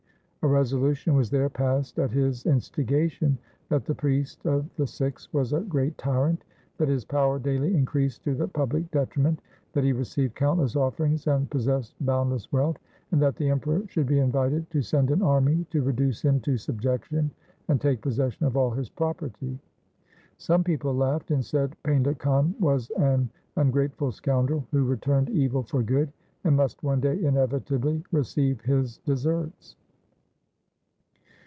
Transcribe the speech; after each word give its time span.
A 0.43 0.47
resolu 0.47 0.95
tion 0.95 1.13
was 1.15 1.29
there 1.29 1.49
passed 1.51 1.99
at 1.99 2.09
his 2.09 2.47
instigation, 2.47 3.37
that 3.69 3.85
the 3.85 3.93
priest 3.93 4.43
of 4.47 4.67
the 4.75 4.87
Sikhs 4.87 5.31
was 5.31 5.53
a 5.53 5.59
great 5.61 5.95
tyrant, 5.99 6.43
that 6.79 6.87
his 6.87 7.05
power 7.05 7.37
daily 7.37 7.75
increased 7.75 8.23
to 8.23 8.33
the 8.33 8.47
public 8.47 8.89
detriment, 8.89 9.39
that 9.73 9.83
he 9.83 9.93
received 9.93 10.33
countless 10.33 10.75
offerings 10.75 11.27
and 11.27 11.47
possessed 11.51 11.93
bound 12.03 12.31
less 12.31 12.51
wealth, 12.51 12.77
and 13.11 13.21
that 13.21 13.35
the 13.35 13.49
Emperor 13.51 13.83
should 13.85 14.07
be 14.07 14.17
invited 14.17 14.67
to 14.71 14.81
send 14.81 15.11
an 15.11 15.21
army 15.21 15.63
to 15.69 15.83
reduce 15.83 16.23
him 16.23 16.39
to 16.39 16.57
subjection 16.57 17.29
and 17.67 17.79
take 17.79 18.01
possession 18.01 18.47
of 18.47 18.57
all 18.57 18.71
his 18.71 18.89
property. 18.89 19.59
Some 20.39 20.63
people 20.63 20.95
laughed, 20.95 21.29
and 21.29 21.45
said 21.45 21.75
Painda 21.83 22.17
Khan 22.17 22.55
was 22.59 22.89
an 22.97 23.29
ungrateful 23.57 24.11
scoundrel, 24.11 24.65
who 24.71 24.85
returned 24.85 25.29
evil 25.29 25.61
for 25.61 25.83
good, 25.83 26.11
and 26.43 26.55
must 26.57 26.81
one 26.81 26.99
day 26.99 27.23
inevitably 27.23 28.03
receive 28.11 28.59
his 28.61 28.97
deserts. 29.05 29.75